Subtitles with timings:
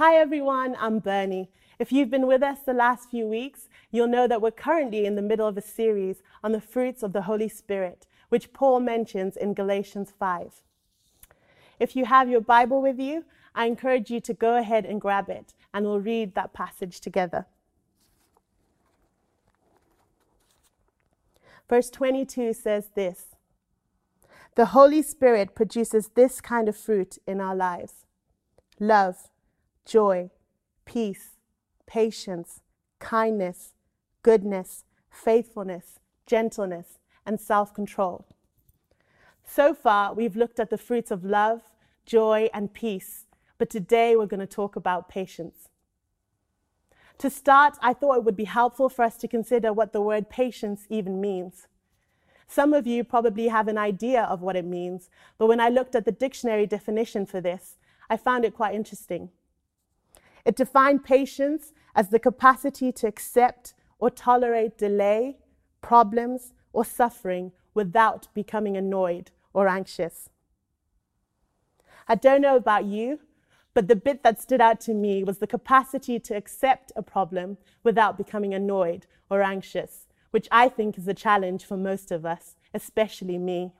[0.00, 1.50] Hi everyone, I'm Bernie.
[1.78, 5.14] If you've been with us the last few weeks, you'll know that we're currently in
[5.14, 9.36] the middle of a series on the fruits of the Holy Spirit, which Paul mentions
[9.36, 10.62] in Galatians 5.
[11.78, 15.28] If you have your Bible with you, I encourage you to go ahead and grab
[15.28, 17.44] it, and we'll read that passage together.
[21.68, 23.36] Verse 22 says this
[24.54, 28.06] The Holy Spirit produces this kind of fruit in our lives
[28.78, 29.28] love,
[29.90, 30.30] joy,
[30.84, 31.30] peace,
[31.84, 32.60] patience,
[33.00, 33.74] kindness,
[34.22, 38.24] goodness, faithfulness, gentleness, and self control.
[39.44, 41.62] So far, we've looked at the fruits of love,
[42.06, 43.24] joy, and peace,
[43.58, 45.68] but today we're going to talk about patience.
[47.18, 50.30] To start, I thought it would be helpful for us to consider what the word
[50.30, 51.66] patience even means.
[52.46, 55.96] Some of you probably have an idea of what it means, but when I looked
[55.96, 57.76] at the dictionary definition for this,
[58.08, 59.30] I found it quite interesting.
[60.44, 65.38] It defined patience as the capacity to accept or tolerate delay,
[65.82, 70.30] problems, or suffering without becoming annoyed or anxious.
[72.08, 73.20] I don't know about you,
[73.74, 77.58] but the bit that stood out to me was the capacity to accept a problem
[77.84, 82.56] without becoming annoyed or anxious, which I think is a challenge for most of us,
[82.74, 83.72] especially me.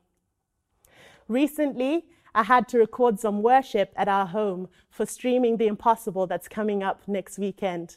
[1.27, 6.49] Recently, I had to record some worship at our home for streaming The Impossible that's
[6.49, 7.97] coming up next weekend.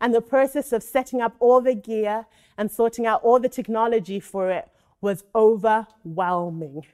[0.00, 2.26] And the process of setting up all the gear
[2.58, 4.68] and sorting out all the technology for it
[5.00, 6.84] was overwhelming.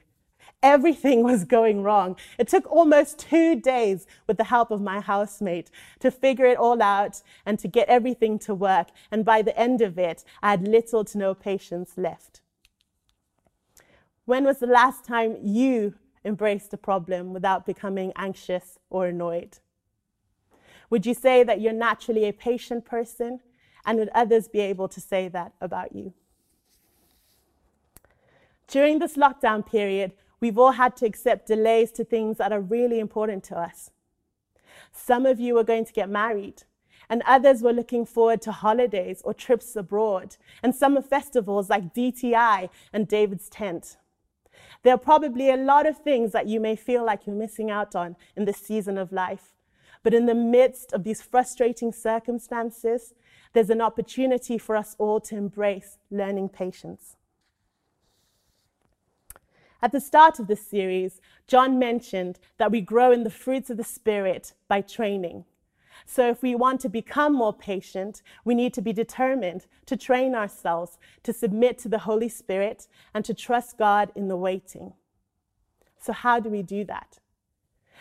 [0.62, 2.16] Everything was going wrong.
[2.38, 5.70] It took almost two days with the help of my housemate
[6.00, 8.88] to figure it all out and to get everything to work.
[9.10, 12.40] And by the end of it, I had little to no patience left.
[14.24, 19.58] When was the last time you embraced the problem without becoming anxious or annoyed?
[20.90, 23.40] Would you say that you're naturally a patient person?
[23.86, 26.12] And would others be able to say that about you?
[28.66, 32.98] During this lockdown period, We've all had to accept delays to things that are really
[32.98, 33.90] important to us.
[34.90, 36.62] Some of you are going to get married,
[37.10, 42.70] and others were looking forward to holidays or trips abroad, and summer festivals like DTI
[42.92, 43.98] and David's Tent.
[44.82, 47.94] There are probably a lot of things that you may feel like you're missing out
[47.94, 49.54] on in this season of life.
[50.02, 53.14] But in the midst of these frustrating circumstances,
[53.52, 57.16] there's an opportunity for us all to embrace learning patience.
[59.82, 63.76] At the start of this series, John mentioned that we grow in the fruits of
[63.76, 65.44] the Spirit by training.
[66.06, 70.34] So, if we want to become more patient, we need to be determined to train
[70.34, 74.94] ourselves to submit to the Holy Spirit and to trust God in the waiting.
[75.98, 77.18] So, how do we do that?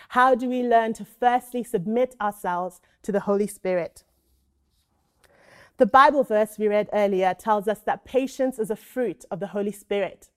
[0.10, 4.04] How do we learn to firstly submit ourselves to the Holy Spirit?
[5.78, 9.48] The Bible verse we read earlier tells us that patience is a fruit of the
[9.48, 10.30] Holy Spirit.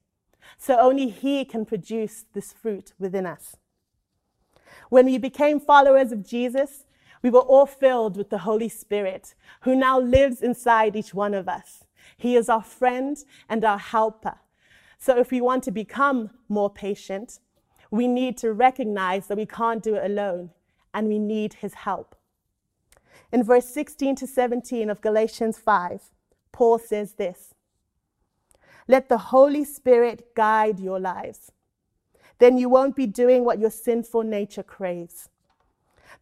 [0.57, 3.57] So only He can produce this fruit within us.
[4.89, 6.85] When we became followers of Jesus,
[7.23, 11.47] we were all filled with the Holy Spirit, who now lives inside each one of
[11.47, 11.85] us.
[12.17, 13.17] He is our friend
[13.49, 14.39] and our helper.
[14.99, 17.39] So if we want to become more patient,
[17.89, 20.51] we need to recognize that we can't do it alone
[20.93, 22.15] and we need his help.
[23.31, 26.11] In verse 16 to 17 of Galatians 5,
[26.51, 27.53] Paul says this
[28.87, 31.51] let the Holy Spirit guide your lives.
[32.39, 35.29] Then you won't be doing what your sinful nature craves.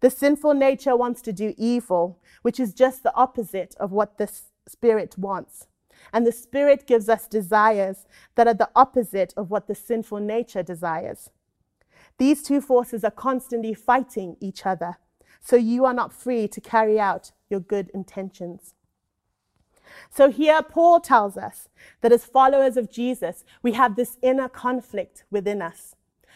[0.02, 4.30] The sinful nature wants to do evil, which is just the opposite of what the
[4.68, 5.68] Spirit wants.
[6.12, 10.64] And the Spirit gives us desires that are the opposite of what the sinful nature
[10.64, 11.30] desires.
[12.18, 14.98] These two forces are constantly fighting each other,
[15.40, 18.74] so you are not free to carry out your good intentions.
[20.10, 21.70] So here, Paul tells us
[22.02, 25.96] that as followers of Jesus, we have this inner conflict within us,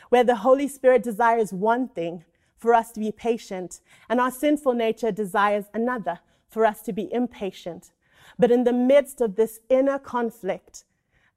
[0.09, 2.25] where the Holy Spirit desires one thing
[2.65, 3.79] for us to be patient,
[4.09, 6.17] and our sinful nature desires another
[6.49, 7.91] for us to be impatient.
[8.39, 10.83] But in the midst of this inner conflict,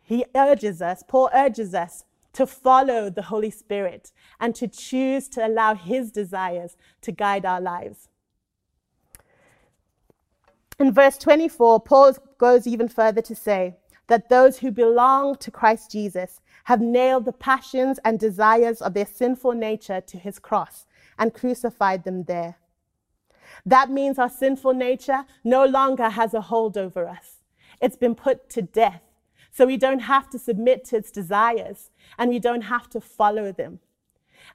[0.02, 4.10] he urges us, Paul urges us to follow the Holy Spirit
[4.40, 8.08] and to choose to allow his desires to guide our lives.
[10.78, 13.76] In verse 24, Paul goes even further to say
[14.06, 19.04] that those who belong to Christ Jesus have nailed the passions and desires of their
[19.04, 20.86] sinful nature to his cross
[21.19, 22.56] and crucified them there.
[23.67, 27.38] That means our sinful nature no longer has a hold over us.
[27.81, 29.03] It's been put to death.
[29.50, 33.50] So we don't have to submit to its desires and we don't have to follow
[33.50, 33.81] them.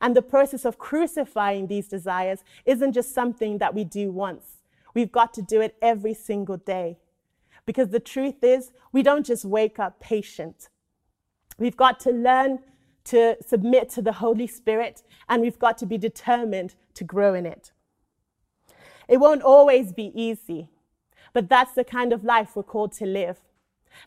[0.01, 4.59] And the process of crucifying these desires isn't just something that we do once.
[4.93, 6.97] We've got to do it every single day.
[7.65, 10.69] Because the truth is, we don't just wake up patient.
[11.57, 12.59] We've got to learn
[13.05, 17.45] to submit to the Holy Spirit, and we've got to be determined to grow in
[17.45, 17.71] it.
[19.07, 20.69] It won't always be easy,
[21.33, 23.39] but that's the kind of life we're called to live.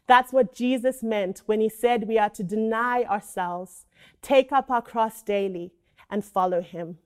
[0.06, 3.86] That's what Jesus meant when he said we are to deny ourselves,
[4.22, 5.72] take up our cross daily,
[6.10, 6.98] and follow him.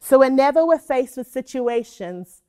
[0.00, 2.42] So, whenever we're faced with situations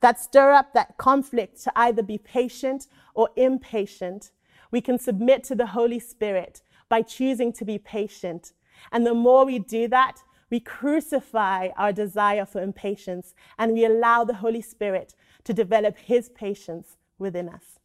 [0.00, 4.30] that stir up that conflict to either be patient or impatient,
[4.70, 8.52] we can submit to the Holy Spirit by choosing to be patient.
[8.92, 10.18] And the more we do that,
[10.50, 15.14] we crucify our desire for impatience and we allow the Holy Spirit
[15.44, 17.78] to develop his patience within us.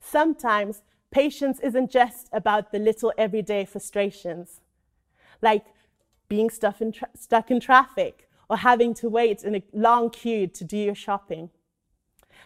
[0.00, 4.60] Sometimes patience isn't just about the little everyday frustrations,
[5.42, 5.64] like
[6.28, 10.46] being stuck in, tra- stuck in traffic or having to wait in a long queue
[10.46, 11.50] to do your shopping.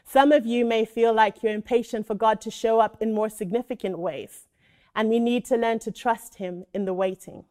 [0.04, 3.28] Some of you may feel like you're impatient for God to show up in more
[3.28, 4.48] significant ways,
[4.94, 7.44] and we need to learn to trust Him in the waiting.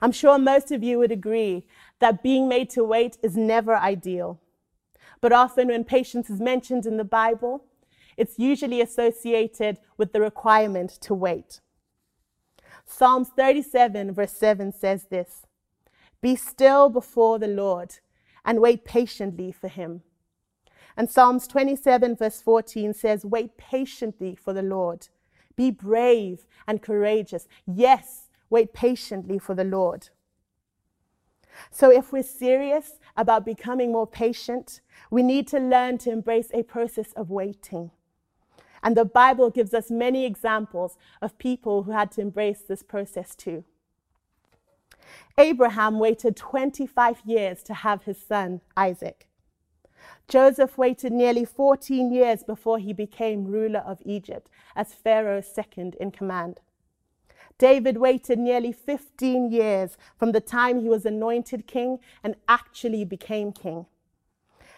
[0.00, 1.66] I'm sure most of you would agree
[1.98, 4.40] that being made to wait is never ideal.
[5.20, 7.64] But often, when patience is mentioned in the Bible,
[8.16, 11.60] it's usually associated with the requirement to wait.
[12.86, 15.46] Psalms 37, verse 7 says this
[16.20, 17.98] Be still before the Lord
[18.44, 20.02] and wait patiently for him.
[20.96, 25.08] And Psalms 27, verse 14 says, Wait patiently for the Lord.
[25.56, 27.48] Be brave and courageous.
[27.66, 30.08] Yes, wait patiently for the Lord.
[31.70, 34.80] So, if we're serious about becoming more patient,
[35.10, 37.92] we need to learn to embrace a process of waiting.
[38.82, 43.34] And the Bible gives us many examples of people who had to embrace this process
[43.34, 43.64] too.
[45.38, 49.26] Abraham waited 25 years to have his son, Isaac.
[50.28, 56.10] Joseph waited nearly 14 years before he became ruler of Egypt as Pharaoh's second in
[56.10, 56.60] command.
[57.58, 63.52] David waited nearly 15 years from the time he was anointed king and actually became
[63.52, 63.86] king.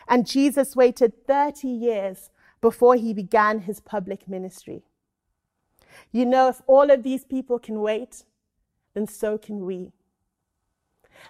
[0.08, 2.31] And Jesus waited 30 years
[2.61, 4.84] before he began his public ministry.
[6.12, 8.25] You know, if all of these people can wait,
[8.94, 9.93] then so can we.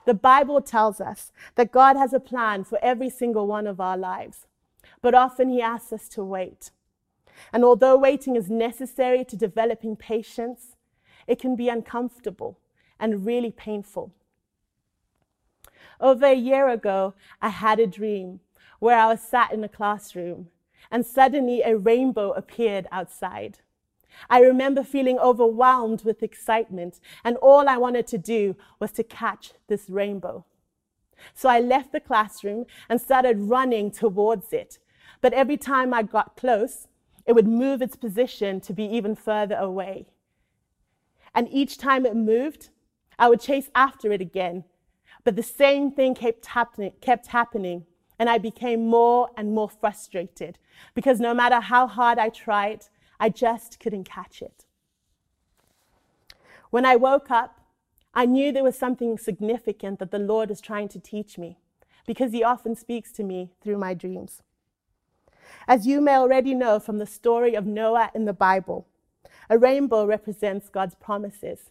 [0.05, 3.97] The Bible tells us that God has a plan for every single one of our
[3.97, 4.47] lives,
[5.03, 6.71] but often He asks us to wait.
[7.53, 10.77] And although waiting is necessary to developing patience,
[11.27, 12.59] it can be uncomfortable
[12.99, 14.13] and really painful.
[16.01, 18.41] Over a year ago, I had a dream
[18.79, 20.49] where I was sat in a classroom
[20.91, 23.59] and suddenly a rainbow appeared outside.
[24.29, 29.53] I remember feeling overwhelmed with excitement, and all I wanted to do was to catch
[29.69, 30.45] this rainbow.
[31.35, 34.79] So I left the classroom and started running towards it.
[35.21, 36.89] But every time I got close,
[37.25, 40.07] it would move its position to be even further away.
[41.35, 42.71] And each time it moved,
[43.19, 44.65] I would chase after it again.
[45.25, 47.87] But the same thing kept happening, kept happening,
[48.19, 50.59] and I became more and more frustrated
[50.95, 52.85] because no matter how hard I tried,
[53.19, 54.65] I just couldn't catch it.
[56.71, 57.61] When I woke up,
[58.15, 61.59] I knew there was something significant that the Lord was trying to teach me
[62.07, 64.43] because He often speaks to me through my dreams.
[65.69, 68.87] As you may already know from the story of Noah in the Bible,
[69.49, 71.71] a rainbow represents God's promises.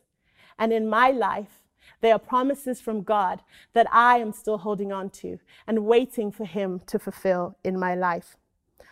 [0.57, 1.61] And in my life,
[2.01, 3.41] they are promises from God
[3.73, 7.95] that I am still holding on to and waiting for Him to fulfill in my
[7.95, 8.37] life.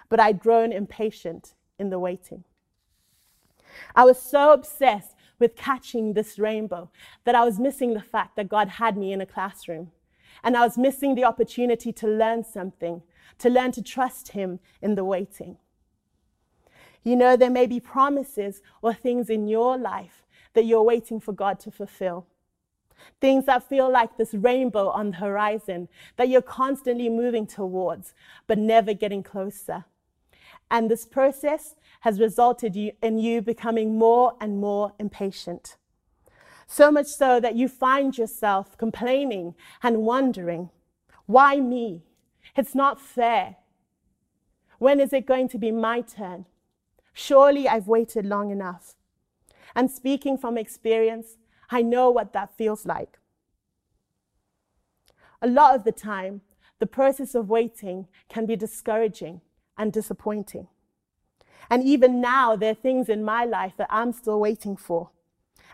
[0.10, 2.44] But I'd grown impatient in the waiting.
[3.96, 6.90] I was so obsessed with catching this rainbow
[7.26, 9.92] that I was missing the fact that God had me in a classroom.
[10.44, 13.02] And I was missing the opportunity to learn something,
[13.40, 15.58] to learn to trust Him in the waiting.
[17.04, 21.34] You know, there may be promises or things in your life that you're waiting for
[21.34, 22.28] God to fulfill.
[23.20, 28.14] Things that feel like this rainbow on the horizon that you're constantly moving towards,
[28.48, 29.86] but never getting closer.
[30.74, 35.78] And this process has resulted in you becoming more and more impatient.
[36.66, 39.54] So much so that you find yourself complaining
[39.84, 40.72] and wondering,
[41.28, 42.02] why me?
[42.56, 43.58] It's not fair.
[44.80, 46.48] When is it going to be my turn?
[47.14, 48.96] Surely I've waited long enough.
[49.76, 51.38] And speaking from experience,
[51.70, 53.20] I know what that feels like.
[55.40, 56.42] A lot of the time,
[56.80, 59.42] the process of waiting can be discouraging
[59.78, 60.68] and disappointing.
[61.70, 65.10] And even now, there are things in my life that I'm still waiting for.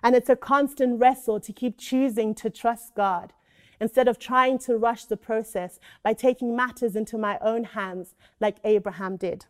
[0.02, 3.34] And it's a constant wrestle to keep choosing to trust God
[3.82, 8.58] instead of trying to rush the process by taking matters into my own hands like
[8.64, 9.46] Abraham did.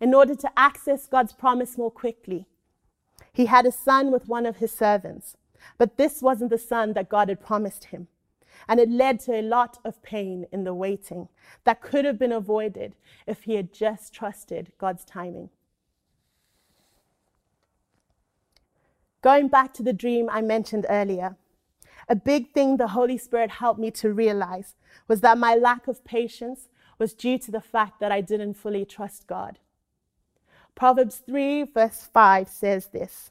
[0.00, 2.46] In order to access God's promise more quickly,
[3.32, 5.36] he had a son with one of his servants,
[5.78, 8.08] but this wasn't the son that God had promised him.
[8.68, 11.28] And it led to a lot of pain in the waiting
[11.64, 12.94] that could have been avoided
[13.26, 15.50] if he had just trusted God's timing.
[19.22, 21.36] Going back to the dream I mentioned earlier,
[22.08, 24.74] a big thing the Holy Spirit helped me to realize
[25.06, 28.84] was that my lack of patience was due to the fact that I didn't fully
[28.84, 29.58] trust God.
[30.74, 33.30] Proverbs 3, verse 5 says this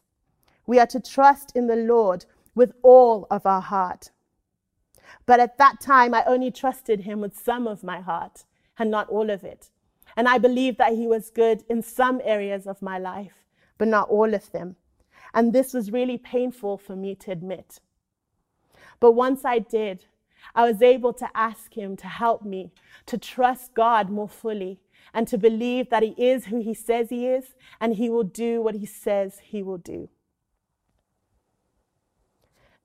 [0.67, 4.11] We are to trust in the Lord with all of our heart.
[5.25, 8.45] But at that time, I only trusted him with some of my heart
[8.77, 9.69] and not all of it.
[10.15, 13.45] And I believed that he was good in some areas of my life,
[13.77, 14.75] but not all of them.
[15.33, 17.79] And this was really painful for me to admit.
[18.99, 20.05] But once I did,
[20.55, 22.71] I was able to ask him to help me
[23.05, 24.79] to trust God more fully
[25.13, 28.61] and to believe that he is who he says he is and he will do
[28.61, 30.09] what he says he will do.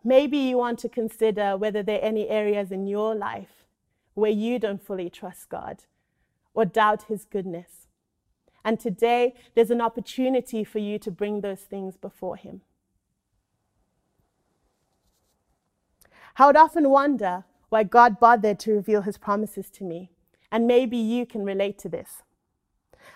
[0.06, 3.64] Maybe you want to consider whether there are any areas in your life
[4.12, 5.84] where you don't fully trust God
[6.52, 7.86] or doubt his goodness.
[8.62, 12.60] And today, there's an opportunity for you to bring those things before him.
[16.36, 20.10] I would often wonder why God bothered to reveal his promises to me,
[20.52, 22.22] and maybe you can relate to this.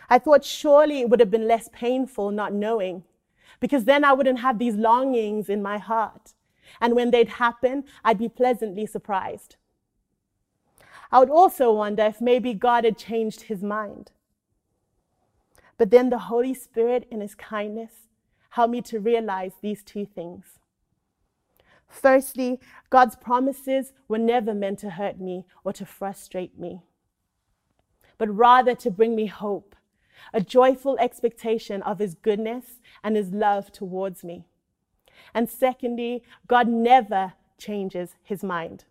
[0.09, 3.04] I thought surely it would have been less painful not knowing,
[3.61, 6.35] because then I wouldn't have these longings in my heart
[6.80, 9.56] and when they'd happen, I'd be pleasantly surprised.
[11.10, 14.12] I would also wonder if maybe God had changed his mind.
[15.78, 18.08] But then the Holy Spirit, in his kindness,
[18.50, 20.58] helped me to realize these two things.
[21.88, 22.60] Firstly,
[22.90, 26.82] God's promises were never meant to hurt me or to frustrate me,
[28.18, 29.75] but rather to bring me hope,
[30.34, 34.44] a joyful expectation of his goodness and his love towards me.
[35.35, 38.85] And secondly, God never changes his mind.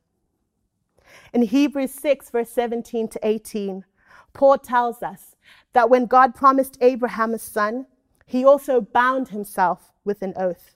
[1.33, 3.85] In Hebrews 6, verse 17 to 18,
[4.33, 5.35] Paul tells us
[5.73, 7.87] that when God promised Abraham a son,
[8.25, 10.75] he also bound himself with an oath,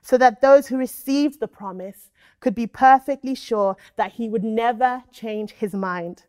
[0.00, 5.02] so that those who received the promise could be perfectly sure that he would never
[5.10, 6.24] change his mind.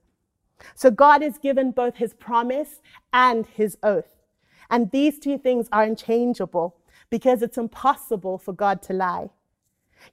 [0.73, 2.81] So God has given both his promise
[3.13, 4.23] and his oath.
[4.69, 6.75] And these two things are unchangeable
[7.09, 9.29] because it's impossible for God to lie.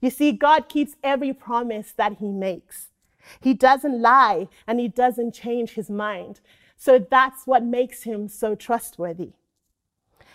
[0.00, 2.88] You see, God keeps every promise that he makes.
[3.40, 6.40] He doesn't lie and he doesn't change his mind.
[6.76, 9.32] So that's what makes him so trustworthy.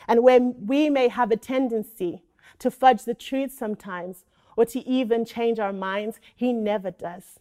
[0.07, 2.23] And when we may have a tendency
[2.59, 4.23] to fudge the truth sometimes
[4.55, 7.39] or to even change our minds, he never does.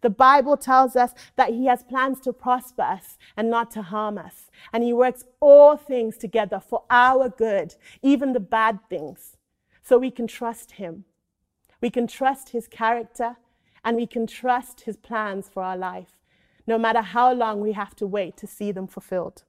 [0.00, 4.18] The Bible tells us that He has plans to prosper us and not to harm
[4.18, 4.50] us.
[4.72, 9.36] And He works all things together for our good, even the bad things,
[9.82, 11.04] so we can trust Him.
[11.80, 13.36] We can trust His character
[13.84, 16.18] and we can trust His plans for our life,
[16.66, 19.44] no matter how long we have to wait to see them fulfilled.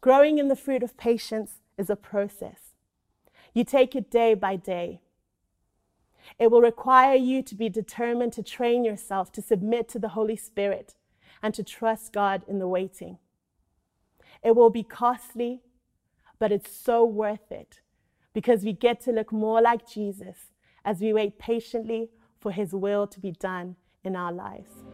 [0.00, 2.74] Growing in the fruit of patience is a process.
[3.52, 5.00] You take it day by day.
[6.38, 10.36] It will require you to be determined to train yourself to submit to the Holy
[10.36, 10.94] Spirit
[11.42, 13.18] and to trust God in the waiting.
[14.42, 15.62] It will be costly,
[16.38, 17.80] but it's so worth it
[18.32, 20.52] because we get to look more like Jesus
[20.84, 24.87] as we wait patiently for his will to be done in our lives.